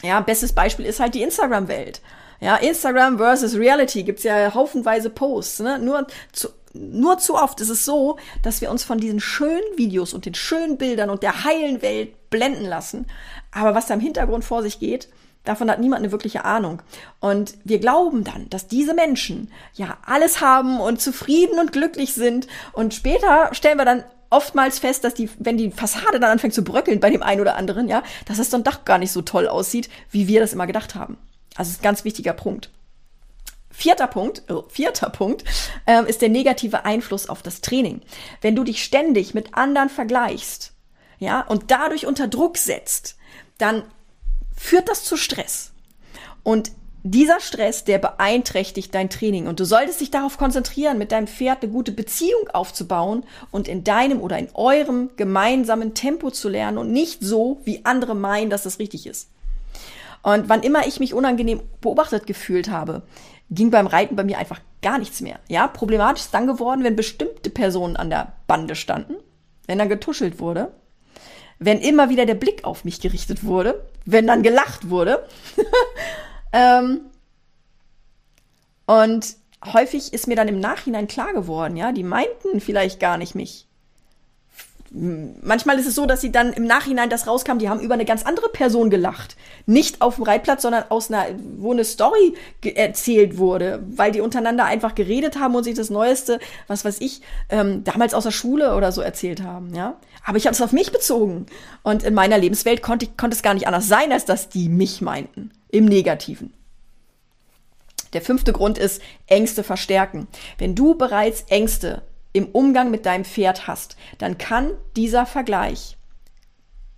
Ja, 0.02 0.20
bestes 0.20 0.52
Beispiel 0.54 0.86
ist 0.86 1.00
halt 1.00 1.16
die 1.16 1.22
Instagram-Welt. 1.22 2.02
Ja, 2.42 2.58
Instagram 2.58 3.18
versus 3.18 3.56
Reality 3.56 4.04
gibt's 4.04 4.24
ja 4.24 4.54
haufenweise 4.54 5.10
Posts. 5.10 5.60
Ne? 5.60 5.80
Nur, 5.80 6.08
zu, 6.34 6.50
nur 6.74 7.18
zu 7.20 7.36
oft 7.36 7.62
ist 7.62 7.70
es 7.70 7.86
so, 7.86 8.18
dass 8.42 8.60
wir 8.60 8.70
uns 8.70 8.84
von 8.84 8.98
diesen 8.98 9.22
schönen 9.22 9.62
Videos 9.78 10.14
und 10.14 10.26
den 10.26 10.36
schönen 10.36 10.78
Bildern 10.78 11.10
und 11.10 11.24
der 11.24 11.46
heilen 11.46 11.82
Welt 11.82 12.30
blenden 12.30 12.66
lassen. 12.66 13.08
Aber 13.52 13.76
was 13.76 13.86
da 13.86 13.94
im 13.94 14.02
Hintergrund 14.02 14.44
vor 14.44 14.62
sich 14.62 14.80
geht, 14.80 15.08
Davon 15.44 15.70
hat 15.70 15.80
niemand 15.80 16.02
eine 16.02 16.12
wirkliche 16.12 16.46
Ahnung. 16.46 16.82
Und 17.20 17.56
wir 17.64 17.80
glauben 17.80 18.24
dann, 18.24 18.50
dass 18.50 18.68
diese 18.68 18.94
Menschen 18.94 19.52
ja 19.74 19.98
alles 20.06 20.40
haben 20.40 20.80
und 20.80 21.02
zufrieden 21.02 21.60
und 21.60 21.74
glücklich 21.74 22.14
sind. 22.14 22.48
Und 22.72 22.94
später 22.94 23.50
stellen 23.54 23.78
wir 23.78 23.86
dann 23.86 24.04
oftmals 24.30 24.80
fest, 24.80 25.04
dass 25.04 25.14
die, 25.14 25.30
wenn 25.38 25.58
die 25.58 25.72
Fassade 25.72 26.20
dann 26.20 26.32
anfängt 26.32 26.54
zu 26.54 26.64
bröckeln 26.64 27.00
bei 27.00 27.10
dem 27.10 27.22
einen 27.22 27.42
oder 27.42 27.56
anderen, 27.56 27.88
ja, 27.88 28.04
dass 28.26 28.40
es 28.40 28.50
dann 28.50 28.64
doch 28.64 28.86
gar 28.86 28.98
nicht 28.98 29.12
so 29.12 29.22
toll 29.22 29.48
aussieht, 29.48 29.90
wie 30.12 30.28
wir 30.28 30.40
das 30.40 30.54
immer 30.54 30.66
gedacht 30.66 30.96
haben. 30.96 31.18
Also 31.56 31.72
ist 31.72 31.82
ein 31.82 31.84
ganz 31.84 32.04
wichtiger 32.04 32.34
Punkt. 32.34 32.72
Vierter 33.70 34.08
Punkt, 34.08 34.44
oh, 34.50 34.64
vierter 34.70 35.10
Punkt 35.10 35.44
ähm, 35.88 36.06
ist 36.06 36.22
der 36.22 36.30
negative 36.30 36.86
Einfluss 36.86 37.28
auf 37.28 37.42
das 37.42 37.62
Training. 37.62 38.02
Wenn 38.42 38.56
du 38.56 38.64
dich 38.64 38.84
ständig 38.84 39.34
mit 39.34 39.56
anderen 39.56 39.90
vergleichst, 39.90 40.74
ja, 41.20 41.42
und 41.42 41.72
dadurch 41.72 42.06
unter 42.06 42.28
Druck 42.28 42.58
setzt, 42.58 43.18
dann 43.58 43.84
führt 44.56 44.90
das 44.90 45.04
zu 45.04 45.18
Stress. 45.18 45.72
Und 46.44 46.72
dieser 47.06 47.42
Stress, 47.42 47.84
der 47.84 47.98
beeinträchtigt 47.98 48.96
dein 48.96 49.10
Training 49.10 49.48
und 49.48 49.60
du 49.60 49.66
solltest 49.66 50.00
dich 50.00 50.10
darauf 50.10 50.38
konzentrieren, 50.38 50.98
mit 50.98 51.12
deinem 51.12 51.28
Pferd 51.28 51.62
eine 51.62 51.72
gute 51.72 51.92
Beziehung 51.92 52.50
aufzubauen 52.54 53.26
und 53.52 53.68
in 53.68 53.84
deinem 53.84 54.22
oder 54.22 54.38
in 54.38 54.48
eurem 54.54 55.10
gemeinsamen 55.18 55.94
Tempo 55.96 56.32
zu 56.32 56.48
lernen 56.48 56.78
und 56.78 56.94
nicht 56.94 57.22
so, 57.22 57.60
wie 57.66 57.84
andere 57.84 58.16
meinen, 58.16 58.50
dass 58.50 58.64
das 58.64 58.80
richtig 58.80 59.06
ist. 59.06 59.30
Und 60.22 60.48
wann 60.48 60.64
immer 60.64 60.88
ich 60.88 61.02
mich 61.02 61.14
unangenehm 61.14 61.60
beobachtet 61.82 62.26
gefühlt 62.26 62.70
habe, 62.70 63.02
ging 63.50 63.70
beim 63.70 63.88
Reiten 63.88 64.16
bei 64.16 64.24
mir 64.24 64.38
einfach 64.38 64.62
gar 64.82 64.98
nichts 64.98 65.20
mehr. 65.20 65.40
Ja, 65.50 65.68
problematisch 65.68 66.24
ist 66.24 66.34
dann 66.34 66.48
geworden, 66.48 66.86
wenn 66.86 66.96
bestimmte 66.96 67.50
Personen 67.50 67.98
an 67.98 68.10
der 68.10 68.32
Bande 68.48 68.76
standen, 68.76 69.16
wenn 69.68 69.78
dann 69.78 69.90
getuschelt 69.90 70.40
wurde 70.40 70.72
wenn 71.66 71.80
immer 71.80 72.10
wieder 72.10 72.26
der 72.26 72.36
Blick 72.36 72.66
auf 72.66 72.84
mich 72.84 73.00
gerichtet 73.00 73.44
wurde, 73.44 73.86
wenn 74.06 74.28
dann 74.28 74.44
gelacht 74.44 74.90
wurde. 74.90 75.28
ähm, 76.54 77.02
und 78.86 79.36
häufig 79.66 80.14
ist 80.14 80.28
mir 80.28 80.36
dann 80.36 80.48
im 80.48 80.60
Nachhinein 80.60 81.08
klar 81.08 81.34
geworden, 81.34 81.78
ja, 81.78 81.92
die 81.92 82.04
meinten 82.04 82.60
vielleicht 82.60 83.00
gar 83.00 83.18
nicht 83.18 83.36
mich. 83.36 83.68
Manchmal 84.94 85.80
ist 85.80 85.88
es 85.88 85.96
so, 85.96 86.06
dass 86.06 86.22
sie 86.22 86.32
dann 86.32 86.54
im 86.54 86.66
Nachhinein 86.66 87.10
das 87.10 87.26
rauskam, 87.26 87.58
die 87.58 87.68
haben 87.68 87.80
über 87.80 87.96
eine 87.96 88.06
ganz 88.06 88.24
andere 88.24 88.50
Person 88.50 88.92
gelacht. 88.92 89.36
Nicht 89.66 90.02
auf 90.02 90.16
dem 90.16 90.24
Reitplatz, 90.24 90.62
sondern 90.62 90.84
aus 90.90 91.10
einer, 91.10 91.26
wo 91.58 91.72
eine 91.72 91.84
Story 91.84 92.36
erzählt 92.64 93.38
wurde, 93.38 93.84
weil 93.90 94.12
die 94.12 94.22
untereinander 94.22 94.66
einfach 94.66 94.94
geredet 94.94 95.40
haben 95.40 95.56
und 95.56 95.64
sich 95.64 95.74
das 95.74 95.90
Neueste, 95.90 96.40
was 96.68 96.86
weiß 96.86 97.02
ich, 97.02 97.22
ähm, 97.50 97.84
damals 97.84 98.14
aus 98.14 98.24
der 98.24 98.32
Schule 98.32 98.76
oder 98.76 98.92
so 98.92 99.02
erzählt 99.02 99.42
haben, 99.42 99.74
ja. 99.74 99.98
Aber 100.26 100.38
ich 100.38 100.46
habe 100.46 100.54
es 100.54 100.62
auf 100.62 100.72
mich 100.72 100.92
bezogen. 100.92 101.48
Und 101.82 102.04
in 102.04 102.14
meiner 102.14 102.38
Lebenswelt 102.38 102.82
konnte, 102.82 103.08
konnte 103.18 103.36
es 103.36 103.42
gar 103.42 103.56
nicht 103.56 103.68
anders 103.68 103.88
sein, 103.88 104.12
als 104.12 104.26
dass 104.26 104.50
die 104.50 104.70
mich 104.70 105.02
meinten. 105.02 105.52
Im 105.70 105.86
Negativen. 105.86 106.54
Der 108.14 108.22
fünfte 108.22 108.54
Grund 108.54 108.78
ist 108.78 109.02
Ängste 109.26 109.64
verstärken. 109.64 110.28
Wenn 110.60 110.76
du 110.76 110.96
bereits 110.96 111.46
Ängste 111.50 112.04
im 112.34 112.48
Umgang 112.48 112.92
mit 112.92 113.06
deinem 113.06 113.26
Pferd 113.26 113.68
hast, 113.68 113.96
dann 114.18 114.38
kann 114.38 114.72
dieser 114.96 115.26
Vergleich 115.26 115.98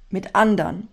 mit 0.09 0.35
anderen 0.35 0.87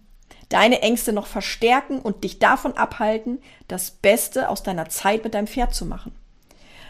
deine 0.49 0.83
Ängste 0.83 1.13
noch 1.13 1.27
verstärken 1.27 1.99
und 1.99 2.25
dich 2.25 2.39
davon 2.39 2.77
abhalten, 2.77 3.39
das 3.69 3.91
Beste 3.91 4.49
aus 4.49 4.63
deiner 4.63 4.89
Zeit 4.89 5.25
mit 5.25 5.33
deinem 5.33 5.47
Pferd 5.47 5.75
zu 5.75 5.87
machen. 5.87 6.13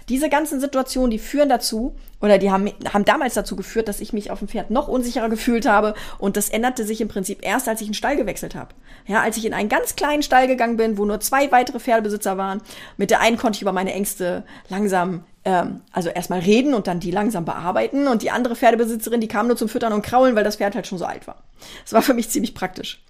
Diese 0.09 0.29
ganzen 0.29 0.61
Situationen, 0.61 1.11
die 1.11 1.19
führen 1.19 1.49
dazu, 1.49 1.95
oder 2.21 2.39
die 2.39 2.51
haben, 2.51 2.71
haben 2.93 3.05
damals 3.05 3.35
dazu 3.35 3.55
geführt, 3.55 3.87
dass 3.87 4.01
ich 4.01 4.13
mich 4.13 4.33
auf 4.33 4.41
dem 4.41 4.49
Pferd 4.49 4.71
noch 4.71 4.89
unsicherer 4.89 5.29
gefühlt 5.29 5.65
habe. 5.67 5.95
Und 6.19 6.37
das 6.37 6.49
änderte 6.49 6.85
sich 6.85 7.01
im 7.01 7.09
Prinzip 7.09 7.39
erst, 7.43 7.69
als 7.69 7.81
ich 7.81 7.87
einen 7.87 7.95
Stall 7.95 8.17
gewechselt 8.17 8.57
habe. 8.57 8.75
Ja, 9.07 9.23
als 9.23 9.37
ich 9.37 9.45
in 9.45 9.55
einen 9.55 9.69
ganz 9.69 9.95
kleinen 9.95 10.23
Stall 10.23 10.49
gegangen 10.49 10.77
bin, 10.77 10.99
wo 10.99 11.05
nur 11.05 11.21
zwei 11.21 11.53
weitere 11.53 11.79
Pferdebesitzer 11.79 12.37
waren. 12.37 12.63
Mit 12.97 13.11
der 13.11 13.21
einen 13.21 13.37
konnte 13.37 13.57
ich 13.57 13.63
über 13.63 13.73
meine 13.73 13.93
Ängste 13.93 14.45
langsam 14.69 15.25
also 15.45 16.09
erstmal 16.09 16.41
reden 16.41 16.73
und 16.73 16.87
dann 16.87 17.01
die 17.01 17.11
langsam 17.11 17.45
bearbeiten. 17.45 18.07
Und 18.07 18.23
die 18.23 18.31
andere 18.31 18.55
Pferdebesitzerin, 18.55 19.21
die 19.21 19.29
kam 19.29 19.49
nur 19.49 19.57
zum 19.57 19.69
Füttern 19.69 19.93
und 19.93 20.03
Kraulen, 20.03 20.37
weil 20.37 20.45
das 20.45 20.57
Pferd 20.57 20.75
halt 20.75 20.87
schon 20.87 20.99
so 20.99 21.05
alt 21.05 21.27
war. 21.27 21.43
Das 21.83 21.93
war 21.93 22.03
für 22.03 22.15
mich 22.15 22.31
ziemlich 22.31 22.55
praktisch. 22.55 23.03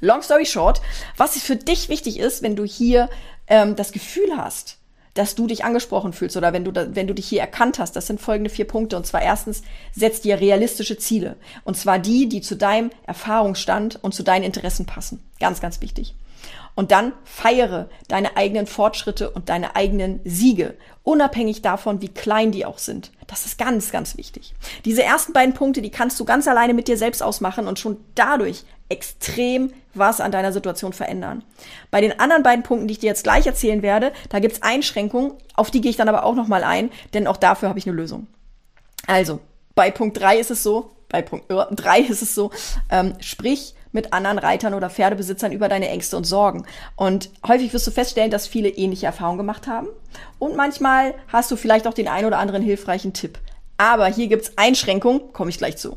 Long 0.00 0.22
story 0.22 0.46
short, 0.46 0.80
was 1.16 1.36
für 1.38 1.56
dich 1.56 1.88
wichtig 1.88 2.18
ist, 2.18 2.42
wenn 2.42 2.56
du 2.56 2.64
hier 2.64 3.10
ähm, 3.48 3.74
das 3.76 3.92
Gefühl 3.92 4.36
hast, 4.36 4.78
dass 5.14 5.34
du 5.34 5.48
dich 5.48 5.64
angesprochen 5.64 6.12
fühlst 6.12 6.36
oder 6.36 6.52
wenn 6.52 6.64
du, 6.64 6.70
da, 6.70 6.94
wenn 6.94 7.08
du 7.08 7.14
dich 7.14 7.26
hier 7.26 7.40
erkannt 7.40 7.80
hast. 7.80 7.96
Das 7.96 8.06
sind 8.06 8.20
folgende 8.20 8.50
vier 8.50 8.66
Punkte. 8.66 8.96
Und 8.96 9.06
zwar 9.06 9.20
erstens, 9.20 9.62
setz 9.92 10.20
dir 10.20 10.40
realistische 10.40 10.96
Ziele. 10.96 11.36
Und 11.64 11.76
zwar 11.76 11.98
die, 11.98 12.28
die 12.28 12.40
zu 12.40 12.56
deinem 12.56 12.90
Erfahrungsstand 13.06 13.98
und 14.02 14.14
zu 14.14 14.22
deinen 14.22 14.44
Interessen 14.44 14.86
passen. 14.86 15.24
Ganz, 15.40 15.60
ganz 15.60 15.80
wichtig. 15.80 16.14
Und 16.74 16.92
dann 16.92 17.12
feiere 17.24 17.88
deine 18.06 18.36
eigenen 18.36 18.66
Fortschritte 18.66 19.30
und 19.30 19.48
deine 19.48 19.74
eigenen 19.74 20.20
Siege, 20.24 20.76
unabhängig 21.02 21.60
davon, 21.60 22.00
wie 22.00 22.08
klein 22.08 22.52
die 22.52 22.64
auch 22.64 22.78
sind. 22.78 23.10
Das 23.26 23.46
ist 23.46 23.58
ganz, 23.58 23.90
ganz 23.90 24.16
wichtig. 24.16 24.54
Diese 24.84 25.02
ersten 25.02 25.32
beiden 25.32 25.54
Punkte, 25.54 25.82
die 25.82 25.90
kannst 25.90 26.20
du 26.20 26.24
ganz 26.24 26.46
alleine 26.46 26.74
mit 26.74 26.86
dir 26.86 26.96
selbst 26.96 27.22
ausmachen 27.22 27.66
und 27.66 27.78
schon 27.78 27.96
dadurch 28.14 28.64
extrem 28.88 29.72
was 29.94 30.20
an 30.20 30.32
deiner 30.32 30.52
Situation 30.52 30.92
verändern. 30.92 31.42
Bei 31.90 32.00
den 32.00 32.20
anderen 32.20 32.42
beiden 32.42 32.62
Punkten, 32.62 32.88
die 32.88 32.92
ich 32.92 33.00
dir 33.00 33.08
jetzt 33.08 33.24
gleich 33.24 33.46
erzählen 33.46 33.82
werde, 33.82 34.12
da 34.28 34.38
gibt's 34.38 34.62
Einschränkungen, 34.62 35.32
auf 35.54 35.70
die 35.70 35.80
gehe 35.80 35.90
ich 35.90 35.96
dann 35.96 36.08
aber 36.08 36.24
auch 36.24 36.34
nochmal 36.34 36.62
ein, 36.62 36.90
denn 37.12 37.26
auch 37.26 37.36
dafür 37.36 37.68
habe 37.68 37.78
ich 37.78 37.86
eine 37.86 37.96
Lösung. 37.96 38.28
Also, 39.06 39.40
bei 39.74 39.90
Punkt 39.90 40.20
drei 40.20 40.38
ist 40.38 40.50
es 40.50 40.62
so, 40.62 40.90
bei 41.08 41.22
Punkt 41.22 41.50
äh, 41.50 41.74
drei 41.74 42.00
ist 42.00 42.22
es 42.22 42.34
so, 42.34 42.50
ähm, 42.90 43.14
sprich 43.20 43.74
mit 43.92 44.12
anderen 44.12 44.38
Reitern 44.38 44.74
oder 44.74 44.90
Pferdebesitzern 44.90 45.52
über 45.52 45.68
deine 45.68 45.88
Ängste 45.88 46.16
und 46.16 46.24
Sorgen. 46.24 46.64
Und 46.96 47.30
häufig 47.46 47.72
wirst 47.72 47.86
du 47.86 47.90
feststellen, 47.90 48.30
dass 48.30 48.46
viele 48.46 48.68
ähnliche 48.68 49.06
Erfahrungen 49.06 49.38
gemacht 49.38 49.66
haben. 49.66 49.88
Und 50.38 50.56
manchmal 50.56 51.14
hast 51.28 51.50
du 51.50 51.56
vielleicht 51.56 51.86
auch 51.86 51.94
den 51.94 52.08
ein 52.08 52.24
oder 52.24 52.38
anderen 52.38 52.62
hilfreichen 52.62 53.12
Tipp. 53.12 53.38
Aber 53.76 54.06
hier 54.06 54.26
gibt's 54.26 54.52
Einschränkungen, 54.56 55.32
komme 55.32 55.50
ich 55.50 55.58
gleich 55.58 55.76
zu. 55.76 55.96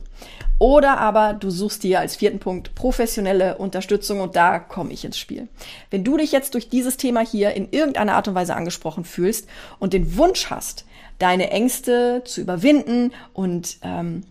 Oder 0.59 0.99
aber 0.99 1.33
du 1.33 1.49
suchst 1.49 1.81
dir 1.81 1.99
als 1.99 2.15
vierten 2.15 2.37
Punkt 2.37 2.75
professionelle 2.75 3.57
Unterstützung 3.57 4.21
und 4.21 4.35
da 4.35 4.59
komme 4.59 4.93
ich 4.93 5.03
ins 5.03 5.17
Spiel. 5.17 5.47
Wenn 5.89 6.03
du 6.03 6.17
dich 6.17 6.31
jetzt 6.31 6.53
durch 6.53 6.69
dieses 6.69 6.97
Thema 6.97 7.21
hier 7.21 7.53
in 7.55 7.71
irgendeiner 7.71 8.13
Art 8.13 8.27
und 8.27 8.35
Weise 8.35 8.55
angesprochen 8.55 9.03
fühlst 9.03 9.47
und 9.79 9.93
den 9.93 10.17
Wunsch 10.17 10.51
hast, 10.51 10.85
deine 11.17 11.49
Ängste 11.49 12.21
zu 12.25 12.41
überwinden 12.41 13.11
und 13.33 13.77
ähm, 13.81 14.21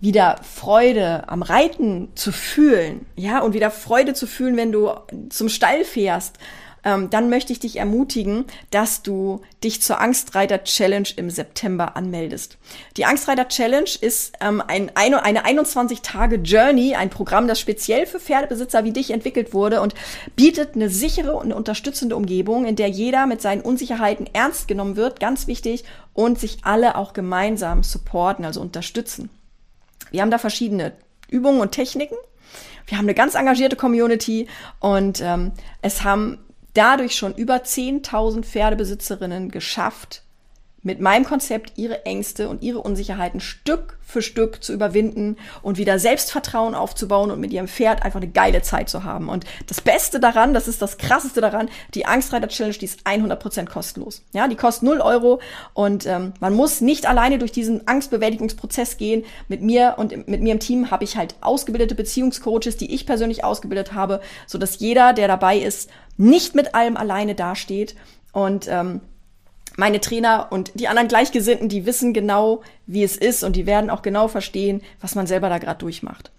wieder 0.00 0.36
Freude 0.42 1.28
am 1.28 1.42
Reiten 1.42 2.08
zu 2.14 2.32
fühlen, 2.32 3.06
ja, 3.16 3.40
und 3.40 3.52
wieder 3.52 3.70
Freude 3.70 4.14
zu 4.14 4.26
fühlen, 4.26 4.56
wenn 4.56 4.72
du 4.72 4.90
zum 5.28 5.48
Stall 5.48 5.84
fährst, 5.84 6.38
ähm, 6.84 7.10
dann 7.10 7.28
möchte 7.28 7.52
ich 7.52 7.58
dich 7.58 7.76
ermutigen, 7.76 8.44
dass 8.70 9.02
du 9.02 9.42
dich 9.64 9.82
zur 9.82 10.00
Angstreiter 10.00 10.62
Challenge 10.64 11.08
im 11.16 11.30
September 11.30 11.96
anmeldest. 11.96 12.56
Die 12.96 13.04
Angstreiter 13.04 13.48
Challenge 13.48 13.90
ist 14.00 14.34
ähm, 14.40 14.62
ein, 14.66 14.92
eine, 14.94 15.24
eine 15.24 15.44
21 15.44 16.02
Tage 16.02 16.36
Journey, 16.36 16.94
ein 16.94 17.10
Programm, 17.10 17.48
das 17.48 17.60
speziell 17.60 18.06
für 18.06 18.20
Pferdebesitzer 18.20 18.84
wie 18.84 18.92
dich 18.92 19.10
entwickelt 19.10 19.52
wurde 19.52 19.80
und 19.80 19.94
bietet 20.36 20.74
eine 20.74 20.88
sichere 20.88 21.34
und 21.34 21.52
unterstützende 21.52 22.16
Umgebung, 22.16 22.64
in 22.64 22.76
der 22.76 22.88
jeder 22.88 23.26
mit 23.26 23.42
seinen 23.42 23.62
Unsicherheiten 23.62 24.28
ernst 24.32 24.68
genommen 24.68 24.96
wird, 24.96 25.20
ganz 25.20 25.46
wichtig, 25.46 25.84
und 26.14 26.38
sich 26.38 26.58
alle 26.62 26.96
auch 26.96 27.12
gemeinsam 27.12 27.82
supporten, 27.82 28.44
also 28.44 28.60
unterstützen. 28.60 29.30
Wir 30.10 30.22
haben 30.22 30.30
da 30.30 30.38
verschiedene 30.38 30.92
Übungen 31.28 31.60
und 31.60 31.72
Techniken. 31.72 32.16
Wir 32.86 32.96
haben 32.96 33.04
eine 33.04 33.14
ganz 33.14 33.34
engagierte 33.34 33.76
Community 33.76 34.48
und 34.80 35.20
ähm, 35.20 35.52
es 35.82 36.04
haben 36.04 36.38
dadurch 36.74 37.16
schon 37.16 37.34
über 37.34 37.56
10.000 37.56 38.44
Pferdebesitzerinnen 38.44 39.50
geschafft, 39.50 40.22
mit 40.82 41.00
meinem 41.00 41.24
Konzept 41.24 41.72
ihre 41.76 42.06
Ängste 42.06 42.48
und 42.48 42.62
ihre 42.62 42.80
Unsicherheiten 42.80 43.40
Stück 43.40 43.98
für 44.08 44.22
Stück 44.22 44.62
zu 44.64 44.72
überwinden 44.72 45.36
und 45.60 45.76
wieder 45.76 45.98
Selbstvertrauen 45.98 46.74
aufzubauen 46.74 47.30
und 47.30 47.40
mit 47.40 47.52
ihrem 47.52 47.68
Pferd 47.68 48.02
einfach 48.02 48.20
eine 48.20 48.30
geile 48.30 48.62
Zeit 48.62 48.88
zu 48.88 49.04
haben. 49.04 49.28
Und 49.28 49.44
das 49.66 49.82
Beste 49.82 50.18
daran, 50.18 50.54
das 50.54 50.66
ist 50.66 50.80
das 50.80 50.96
Krasseste 50.96 51.42
daran, 51.42 51.68
die 51.94 52.06
Angstreiter 52.06 52.48
Challenge, 52.48 52.78
die 52.78 52.86
ist 52.86 53.06
100% 53.06 53.66
kostenlos. 53.66 54.22
Ja, 54.32 54.48
die 54.48 54.56
kostet 54.56 54.84
0 54.84 55.00
Euro 55.00 55.40
und 55.74 56.06
ähm, 56.06 56.32
man 56.40 56.54
muss 56.54 56.80
nicht 56.80 57.06
alleine 57.06 57.38
durch 57.38 57.52
diesen 57.52 57.86
Angstbewältigungsprozess 57.86 58.96
gehen. 58.96 59.24
Mit 59.48 59.60
mir 59.60 59.96
und 59.98 60.26
mit 60.26 60.40
mir 60.40 60.52
im 60.52 60.60
Team 60.60 60.90
habe 60.90 61.04
ich 61.04 61.16
halt 61.16 61.34
ausgebildete 61.42 61.94
Beziehungscoaches, 61.94 62.78
die 62.78 62.94
ich 62.94 63.04
persönlich 63.04 63.44
ausgebildet 63.44 63.92
habe, 63.92 64.20
so 64.46 64.56
dass 64.56 64.78
jeder, 64.78 65.12
der 65.12 65.28
dabei 65.28 65.58
ist, 65.58 65.90
nicht 66.16 66.54
mit 66.54 66.74
allem 66.74 66.96
alleine 66.96 67.34
dasteht 67.34 67.94
und 68.32 68.68
ähm, 68.68 69.00
meine 69.78 70.00
Trainer 70.00 70.48
und 70.50 70.72
die 70.74 70.88
anderen 70.88 71.08
Gleichgesinnten, 71.08 71.68
die 71.68 71.86
wissen 71.86 72.12
genau, 72.12 72.62
wie 72.86 73.04
es 73.04 73.16
ist 73.16 73.44
und 73.44 73.54
die 73.54 73.64
werden 73.64 73.90
auch 73.90 74.02
genau 74.02 74.26
verstehen, 74.26 74.82
was 75.00 75.14
man 75.14 75.28
selber 75.28 75.48
da 75.48 75.58
gerade 75.58 75.78
durchmacht. 75.78 76.32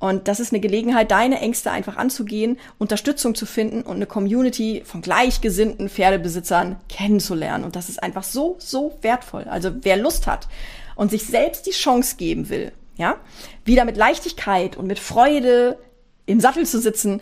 Und 0.00 0.26
das 0.26 0.40
ist 0.40 0.52
eine 0.52 0.58
Gelegenheit, 0.58 1.12
deine 1.12 1.40
Ängste 1.40 1.70
einfach 1.70 1.96
anzugehen, 1.96 2.58
Unterstützung 2.78 3.36
zu 3.36 3.46
finden 3.46 3.82
und 3.82 3.96
eine 3.96 4.06
Community 4.06 4.82
von 4.84 5.02
gleichgesinnten 5.02 5.88
Pferdebesitzern 5.88 6.80
kennenzulernen. 6.88 7.62
Und 7.62 7.76
das 7.76 7.88
ist 7.88 8.02
einfach 8.02 8.24
so, 8.24 8.56
so 8.58 8.98
wertvoll. 9.02 9.44
Also 9.44 9.70
wer 9.82 9.96
Lust 9.96 10.26
hat 10.26 10.48
und 10.96 11.12
sich 11.12 11.24
selbst 11.24 11.66
die 11.66 11.70
Chance 11.70 12.16
geben 12.16 12.48
will, 12.48 12.72
ja, 12.96 13.16
wieder 13.64 13.84
mit 13.84 13.96
Leichtigkeit 13.96 14.76
und 14.76 14.88
mit 14.88 14.98
Freude 14.98 15.78
im 16.26 16.40
Sattel 16.40 16.66
zu 16.66 16.80
sitzen, 16.80 17.20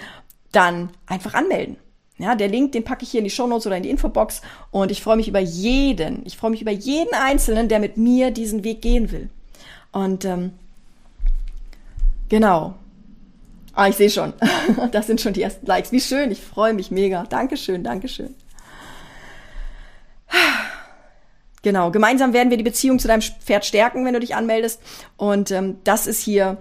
dann 0.51 0.91
einfach 1.07 1.35
anmelden. 1.35 1.77
Ja, 2.19 2.35
der 2.35 2.49
Link, 2.49 2.73
den 2.73 2.83
packe 2.83 3.05
ich 3.05 3.11
hier 3.13 3.19
in 3.19 3.25
die 3.25 3.31
Shownotes 3.31 3.67
oder 3.67 3.77
in 3.77 3.85
die 3.85 3.91
Infobox 3.91 4.43
und 4.73 4.91
ich 4.91 5.03
freue 5.03 5.17
mich 5.17 5.29
über 5.29 5.39
jeden, 5.39 6.27
ich 6.27 6.37
freue 6.37 6.51
mich 6.51 6.63
über 6.63 6.73
jeden 6.73 7.15
Einzelnen, 7.15 7.69
der 7.69 7.79
mit 7.79 7.97
mir 7.97 8.33
diesen 8.33 8.65
Weg 8.65 8.83
gehen 8.83 9.13
will. 9.13 9.29
Und 9.93 10.25
ähm, 10.25 10.53
genau. 12.29 12.75
Ah, 13.73 13.87
ich 13.87 13.95
sehe 13.95 14.11
schon. 14.11 14.33
das 14.91 15.07
sind 15.07 15.21
schon 15.21 15.33
die 15.33 15.43
ersten 15.43 15.65
Likes. 15.67 15.93
Wie 15.93 16.01
schön, 16.01 16.33
ich 16.33 16.41
freue 16.41 16.75
mich 16.75 16.91
mega. 16.91 17.23
Dankeschön, 17.23 17.85
Dankeschön. 17.85 18.35
Genau, 21.63 21.91
gemeinsam 21.91 22.33
werden 22.33 22.51
wir 22.51 22.57
die 22.57 22.65
Beziehung 22.65 22.99
zu 22.99 23.09
deinem 23.09 23.23
Pferd 23.23 23.65
stärken, 23.65 24.05
wenn 24.05 24.15
du 24.15 24.21
dich 24.21 24.35
anmeldest. 24.35 24.81
Und 25.17 25.51
ähm, 25.51 25.79
das 25.85 26.07
ist 26.07 26.21
hier 26.21 26.59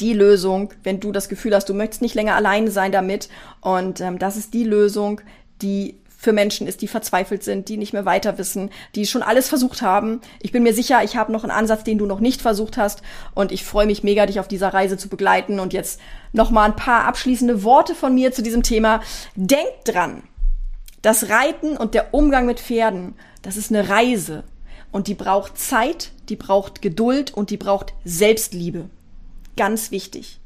die 0.00 0.12
Lösung, 0.12 0.72
wenn 0.82 1.00
du 1.00 1.12
das 1.12 1.28
Gefühl 1.28 1.54
hast, 1.54 1.68
du 1.68 1.74
möchtest 1.74 2.02
nicht 2.02 2.14
länger 2.14 2.34
alleine 2.34 2.70
sein 2.70 2.92
damit. 2.92 3.28
Und 3.60 4.00
ähm, 4.00 4.18
das 4.18 4.36
ist 4.36 4.54
die 4.54 4.64
Lösung, 4.64 5.20
die 5.62 6.00
für 6.20 6.32
Menschen 6.34 6.66
ist, 6.66 6.82
die 6.82 6.88
verzweifelt 6.88 7.42
sind, 7.42 7.70
die 7.70 7.78
nicht 7.78 7.94
mehr 7.94 8.04
weiter 8.04 8.36
wissen, 8.36 8.68
die 8.94 9.06
schon 9.06 9.22
alles 9.22 9.48
versucht 9.48 9.80
haben. 9.80 10.20
Ich 10.42 10.52
bin 10.52 10.62
mir 10.62 10.74
sicher, 10.74 11.02
ich 11.02 11.16
habe 11.16 11.32
noch 11.32 11.44
einen 11.44 11.50
Ansatz, 11.50 11.82
den 11.82 11.96
du 11.96 12.04
noch 12.04 12.20
nicht 12.20 12.42
versucht 12.42 12.76
hast. 12.76 13.00
Und 13.34 13.52
ich 13.52 13.64
freue 13.64 13.86
mich 13.86 14.02
mega, 14.02 14.26
dich 14.26 14.38
auf 14.38 14.46
dieser 14.46 14.74
Reise 14.74 14.98
zu 14.98 15.08
begleiten. 15.08 15.60
Und 15.60 15.72
jetzt 15.72 15.98
noch 16.32 16.50
mal 16.50 16.64
ein 16.64 16.76
paar 16.76 17.06
abschließende 17.06 17.64
Worte 17.64 17.94
von 17.94 18.14
mir 18.14 18.32
zu 18.32 18.42
diesem 18.42 18.62
Thema. 18.62 19.00
Denk 19.34 19.84
dran, 19.86 20.22
das 21.00 21.30
Reiten 21.30 21.78
und 21.78 21.94
der 21.94 22.12
Umgang 22.12 22.44
mit 22.44 22.60
Pferden, 22.60 23.14
das 23.40 23.56
ist 23.56 23.70
eine 23.72 23.88
Reise. 23.88 24.44
Und 24.92 25.06
die 25.06 25.14
braucht 25.14 25.56
Zeit, 25.56 26.10
die 26.28 26.36
braucht 26.36 26.82
Geduld 26.82 27.32
und 27.32 27.48
die 27.48 27.56
braucht 27.56 27.94
Selbstliebe. 28.04 28.90
Ganz 29.60 29.90
wichtig. 29.90 30.40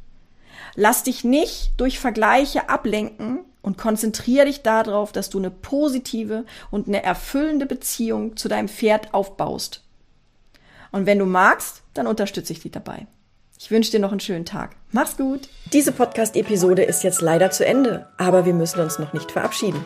Lass 0.75 1.04
dich 1.04 1.23
nicht 1.23 1.75
durch 1.76 2.00
Vergleiche 2.00 2.68
ablenken 2.68 3.44
und 3.62 3.78
konzentriere 3.78 4.47
dich 4.47 4.62
darauf, 4.62 5.12
dass 5.12 5.30
du 5.30 5.38
eine 5.38 5.52
positive 5.52 6.44
und 6.73 6.88
eine 6.88 7.04
erfüllende 7.04 7.64
Beziehung 7.64 8.37
zu 8.37 8.49
deinem 8.49 8.66
Pferd 8.66 9.14
aufbaust. 9.14 9.85
Und 10.90 11.06
wenn 11.06 11.21
du 11.21 11.26
magst, 11.26 11.83
dann 11.94 12.09
unterstütze 12.09 12.54
ich 12.54 12.59
dich 12.62 12.73
dabei. 12.73 13.06
Ich 13.56 13.71
wünsche 13.71 13.92
dir 13.92 14.00
noch 14.00 14.11
einen 14.11 14.18
schönen 14.18 14.47
Tag. 14.47 14.75
Mach's 14.90 15.16
gut. 15.16 15.49
Diese 15.73 15.92
Podcast-Episode 15.92 16.83
ist 16.83 17.04
jetzt 17.04 17.23
leider 17.23 17.52
zu 17.52 17.64
Ende, 17.64 18.09
aber 18.18 18.47
wir 18.47 18.54
müssen 18.54 18.80
uns 18.80 18.99
noch 18.99 19.12
nicht 19.12 19.30
verabschieden. 19.30 19.85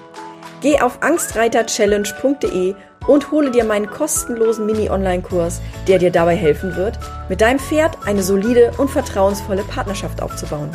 Geh 0.62 0.80
auf 0.80 1.02
angstreiterchallenge.de 1.02 2.74
und 3.08 3.32
hole 3.32 3.50
dir 3.50 3.64
meinen 3.64 3.90
kostenlosen 3.90 4.66
Mini-Online-Kurs, 4.66 5.60
der 5.88 5.98
dir 5.98 6.12
dabei 6.12 6.36
helfen 6.36 6.76
wird, 6.76 7.00
mit 7.28 7.40
deinem 7.40 7.58
Pferd 7.58 7.98
eine 8.06 8.22
solide 8.22 8.70
und 8.78 8.90
vertrauensvolle 8.90 9.64
Partnerschaft 9.64 10.22
aufzubauen. 10.22 10.70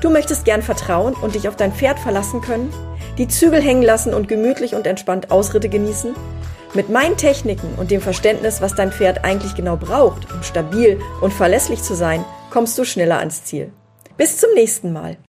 Du 0.00 0.10
möchtest 0.10 0.44
gern 0.44 0.62
vertrauen 0.62 1.14
und 1.14 1.34
dich 1.34 1.48
auf 1.48 1.56
dein 1.56 1.72
Pferd 1.72 1.98
verlassen 1.98 2.42
können, 2.42 2.72
die 3.18 3.26
Zügel 3.26 3.62
hängen 3.62 3.82
lassen 3.82 4.12
und 4.12 4.28
gemütlich 4.28 4.74
und 4.74 4.86
entspannt 4.86 5.30
Ausritte 5.30 5.68
genießen? 5.68 6.14
Mit 6.74 6.90
meinen 6.90 7.16
Techniken 7.16 7.74
und 7.76 7.90
dem 7.90 8.00
Verständnis, 8.00 8.60
was 8.60 8.74
dein 8.74 8.92
Pferd 8.92 9.24
eigentlich 9.24 9.54
genau 9.54 9.76
braucht, 9.76 10.32
um 10.32 10.42
stabil 10.42 11.00
und 11.20 11.32
verlässlich 11.32 11.82
zu 11.82 11.94
sein, 11.94 12.24
kommst 12.50 12.76
du 12.76 12.84
schneller 12.84 13.18
ans 13.18 13.44
Ziel. 13.44 13.72
Bis 14.16 14.38
zum 14.38 14.52
nächsten 14.54 14.92
Mal. 14.92 15.16